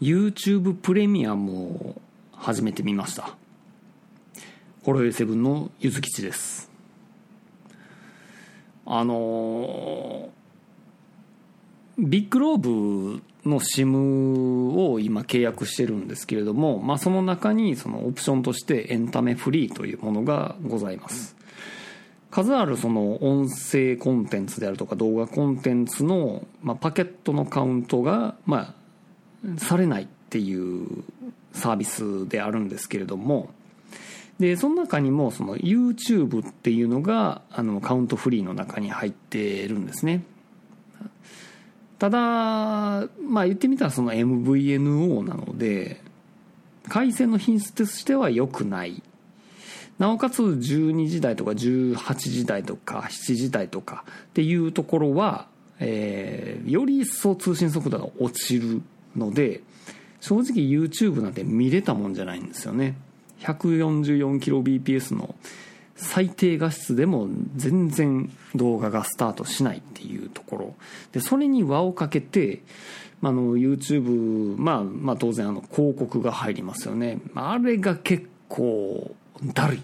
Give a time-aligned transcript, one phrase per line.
[0.00, 2.02] YouTube プレミアムを
[2.32, 3.36] 始めてみました。
[4.82, 6.70] ホロエセブンのゆずきちです。
[8.86, 10.28] あの
[11.96, 21.36] ビッグローブの SIM を今契約してるんですけれども、まあ、その中にそのオプションとしてエンタメフリーというものがございます。
[22.30, 28.74] 数あるその音声コンテンツであるとか動画コンテンツの、まあ、パケットのカウントが、まあ、
[29.58, 31.04] されないっていう
[31.52, 33.50] サービスであるんですけれども
[34.38, 40.24] でその中にもその YouTube っていうのがあのカウントフリーの中に入ってるんですね。
[42.00, 46.02] ただまあ言ってみたらその MVNO なので
[46.88, 49.02] 回線の品質としては良くない。
[49.98, 55.46] なおかつ12時台とか18時台とか7時台とかっていうところは、
[55.78, 58.82] えー、より一層通信速度が落ちる
[59.16, 59.62] ので
[60.20, 62.96] 正直 YouTube なんて見れたもんじゃないんですよね。
[63.40, 65.34] 144kbps の
[65.96, 70.74] 最低画質でも全然動画がスタートしないっていうところ。
[71.12, 72.62] でそれに輪をかけて
[73.22, 77.20] あの YouTube、まあ、まあ当然あの広告が入りますよね。
[77.34, 79.14] あれが結構
[79.54, 79.80] だるいっ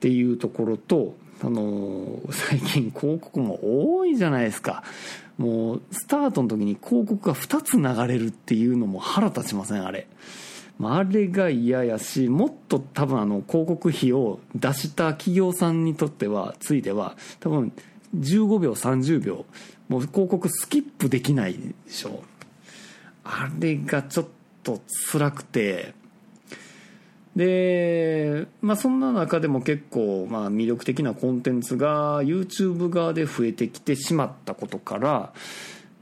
[0.00, 3.58] ていうところとあの最近広告も
[3.96, 4.82] 多いじゃないですか。
[5.38, 10.06] もうスタートの時に広告が2つ流れるっていうのも腹立ちませんあれ。
[10.80, 17.72] あれが嫌やしもっと多分あの広告費を出した企業さんにとってはついては多分
[18.16, 19.44] 15秒30秒
[19.88, 22.22] もう広告スキップできないでしょ。
[23.24, 24.26] あれがちょっ
[24.62, 24.80] と
[25.10, 25.94] 辛くて
[27.36, 35.32] でまあそんな中でも結構まあ魅力的なコンテンツが YouTube 側で増えてきてしまったことから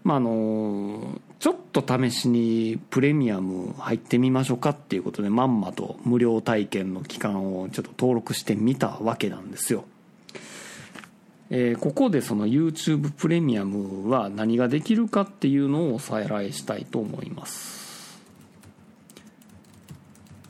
[0.04, 9.84] まああのちょっと試しにプレミアム入ってみましょうかっていうことでまんまと無料体験の期間をちょっと登録してみたわけなんですよ。
[11.50, 17.75] えー、ここでその YouTube プレミアムは何ができるかっていうのをおさらいしたいと思います。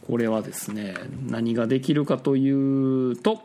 [0.06, 0.94] これはですね
[1.26, 3.42] 何ができるかというと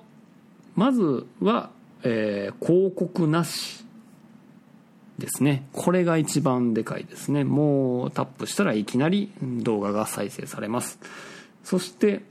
[0.76, 1.72] まずは、
[2.04, 3.84] えー、広告なし
[5.18, 5.68] ですね。
[5.72, 7.44] これが一番でかいですね。
[7.44, 11.00] もうタップしたらいきなり動画が再生されます。
[11.64, 12.24] そして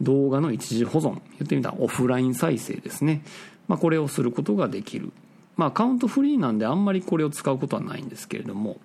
[0.00, 1.20] 動画の一時保存。
[1.38, 3.22] 言ってみたらオフライン再生ですね、
[3.68, 5.12] まあ、これをすることができる。
[5.56, 8.78] まあカウントフリーなんであんまりこれを使うことはないんですけれども。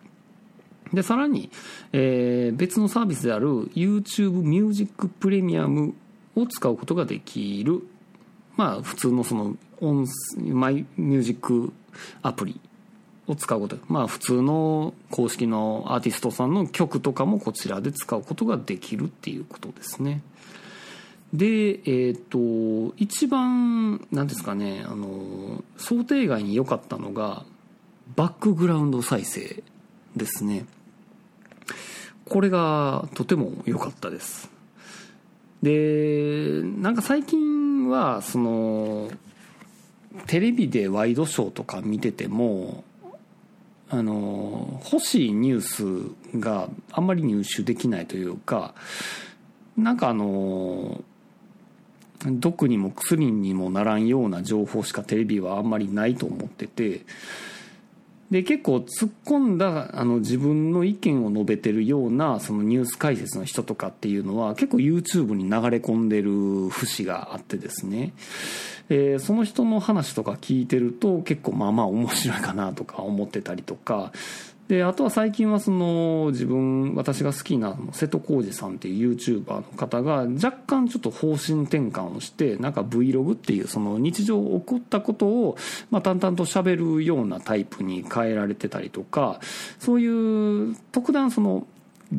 [0.93, 1.51] でさらに、
[1.93, 5.93] えー、別のサービスである YouTube Music Premium
[6.35, 7.83] を使うことができる
[8.55, 10.05] まあ普通のその音
[10.37, 11.71] マイミュージック
[12.21, 12.59] アプリ
[13.27, 20.21] を使うことまあ普通の公式のアーティストさんの曲とかもこちらで使うことができるっていうことですね。
[21.31, 27.45] でえっ、ー、と一番何ですかねあの想定外に良かったのが
[28.15, 29.63] バックグラウンド再生
[30.15, 30.65] ですね。
[32.29, 34.49] これがとても良かったです。
[35.61, 39.09] でなんか最近はその
[40.27, 42.83] テレビでワイドショーとか見てても
[43.89, 45.61] あの欲しいニュー
[46.35, 48.73] スがあんまり入手できないというか
[49.75, 51.03] なんかあの
[52.25, 57.01] 毒にも薬にもならんような情報しかテレビはあんまりないと思ってて
[58.31, 68.13] で結構突っ込んだあの自分の意見を述べてるようなそのニュース解説の人とかっていうのは結構 YouTube に流れ込んでる節があってですね。
[68.91, 74.11] えー、その人の話とか聞いてると結構まあまあ面白いかなとか思ってたりとか
[74.69, 85.57] であとは最近はその自分私が好きな瀬戸康史さんっていう YouTuber の方が若干ちょっと方針転換をしてなんか Vlog っていうその日常起こったことを
[85.89, 89.39] まあ淡々と喋るようなタイプに変えられてたりとか
[89.79, 91.65] そういう特段その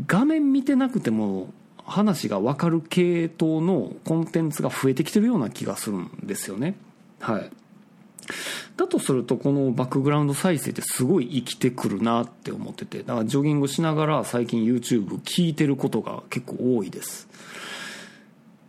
[0.09, 1.53] 画面見てなくても
[1.85, 6.75] 話が分かる系統のコンテンツが増えてきてるような気がするんですよね。
[7.21, 7.51] はい。
[8.81, 17.29] だとするとこのバックグラウンド再生ってすごい生きてくるなって思っててだからジョギングしながら最近 YouTube 聞いてることが結構多いです。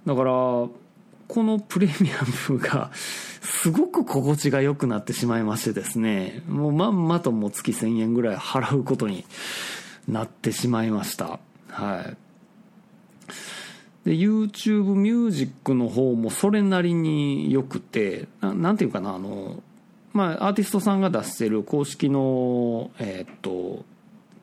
[0.06, 0.70] だからこ
[1.30, 2.92] のプレミアムが
[3.42, 9.24] すごく心地が良くなってしまいましてですねもうまんまとも月1000円ぐらい払うことに
[10.10, 11.40] なってしまいました。
[11.70, 12.18] はい。
[14.04, 19.64] で YouTube ミュージックの方もそれなりに良くてななんていうかなあの
[20.14, 23.86] まあアーティストさんが出してる公式のえー、っと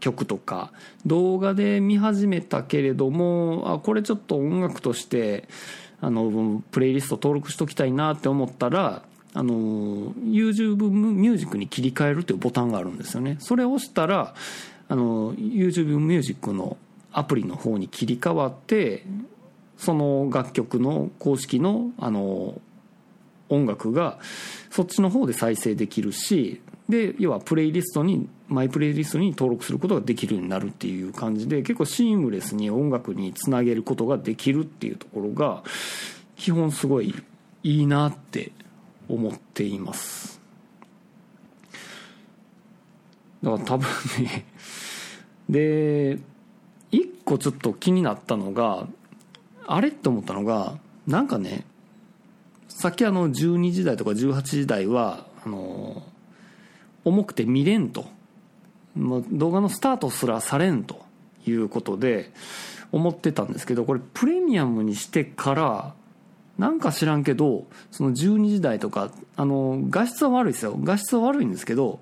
[0.01, 0.73] 曲とか
[1.07, 5.49] 動画で見始めたけれどもあこれちょっと音楽として
[6.01, 9.03] あのプレイリスト登録しときたいなって思ったら
[9.35, 9.55] あの
[10.13, 13.37] YouTube ミュージックに切り替えるというボタンがあるんですよね。
[13.41, 14.35] それを押したら
[14.89, 16.77] あの YouTube ミュージックの
[17.13, 19.05] アプリの方に切り替わって
[19.77, 22.61] その楽曲の公式のあの
[23.49, 24.19] 音楽が
[24.71, 35.63] そっちの方で再生できるしで要はプレイリストにマイプレイリストに登録することができるようになるっていう感じで結構シームレスに音楽につなげることができるっていうところが
[36.37, 37.15] 基本すごい
[37.63, 38.53] いいなって
[39.09, 40.41] 思っています。
[43.43, 43.89] だから多分
[44.23, 44.47] ね
[45.49, 46.19] で
[46.91, 48.89] 一個ちょっと気になったのが
[49.67, 51.65] あれって思ったのがなんかね
[52.79, 56.05] さっきあの12時台とか18時台はあの
[57.05, 58.07] 重くて見れんと。
[58.97, 61.05] 動画のスタートすらされんと
[61.45, 62.33] いうことで
[62.93, 65.95] 思ってたんですけどこれプレミアムにしてから
[66.57, 70.77] なんか知らんけどその12時台とかあの画質は悪いですよ。
[70.81, 71.99] 画質は悪いんですけど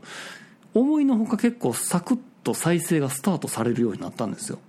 [0.75, 4.61] 思いのほか結構サクッと再生がスタートされるようになったんですよ。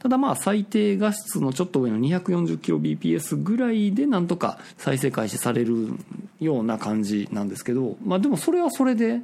[0.00, 5.94] ただまあ最低画質のちょっと上の 240kbps ぐらいでなんとか再生開始される
[6.40, 9.20] ような感じなんですけどまあでもそれはそれで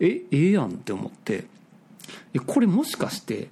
[0.00, 1.44] えええやんって思って
[2.46, 3.48] これもしかして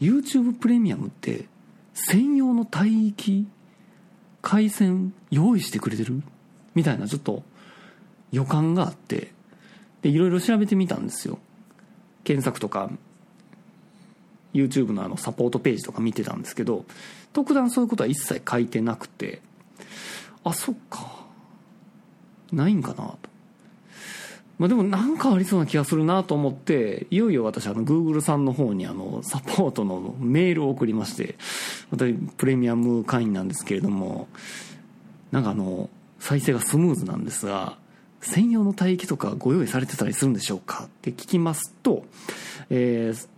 [0.00, 1.46] YouTube プレミアムって
[1.92, 3.46] 専用の帯域
[4.40, 6.22] 回線用意してくれてる？
[6.74, 7.42] みたいなちょっと
[8.30, 9.32] 予感があって
[10.02, 11.38] でいろいろ調べてみたんですよ。
[12.24, 12.90] 検索とか
[14.54, 16.84] YouTube のあのサポートページとか見てたんですけど
[17.32, 19.40] 特段そういうことは一切書いてなくて
[20.44, 21.22] あそっか。
[22.52, 23.18] ないんかなと。
[24.58, 31.36] まあ、でもなんかありそうな気がするなと思っていよいよ私あの Google さんの方にあのサポートのメールを送りまして
[31.90, 34.28] 私プレミアム会員なんですけれども
[35.32, 35.90] なんかあの
[36.20, 37.76] 再生がスムーズなんですが
[38.22, 40.84] 専用の帯域とかご用意されてたりするんでしょうか？
[40.84, 42.04] って聞きますと、
[42.70, 43.28] えー、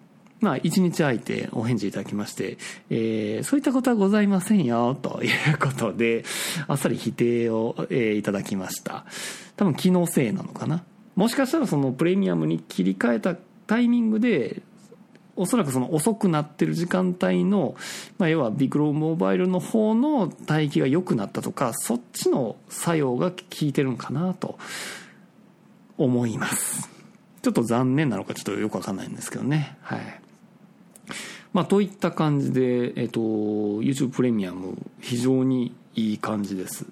[0.40, 2.58] まあ、一日空いてお返事いただきまして、
[2.90, 6.24] えー、そういったことはございませんよ、ということで、
[6.68, 9.06] あっさり否定を、えー、いただきました。
[9.56, 10.84] 多分機能性なのかな？
[11.16, 13.36] もしかしたらそのプレミアムに切り替えた
[13.66, 14.62] タイミングで
[15.36, 17.76] おそらくその遅くなってる時間帯の、
[18.18, 24.58] まあ、要はビッグローモバイルの方の帯域が良くなったとかそっちの作用が効いてるのかなと
[25.98, 26.90] 思います。
[27.42, 29.76] ちょっと残念なのかちょっとよくわかんないんですけどね。
[29.82, 30.00] はい。
[31.52, 36.86] まあといった感じで、えっと、YouTube プレミアム非常にいい感じです。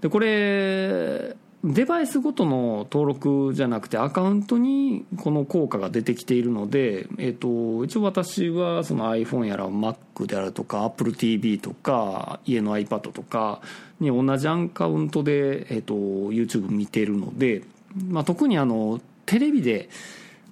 [0.00, 13.60] でこれデバイスごとの登録じゃなくてアカウントにこの効果が出てきているので、えっと、一応私はその iPhone やら Mac であるとか AppleTV とか家の iPad とか
[13.98, 17.64] に同じアカウントで、えっと、YouTube 見てるので、
[18.08, 19.88] まあ、特にあのテレビで